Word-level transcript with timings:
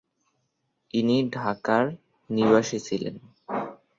ইনি 0.93 1.17
ঢাকার 1.33 1.83
নিবাসী 2.29 2.77
ছিলেন। 2.79 3.15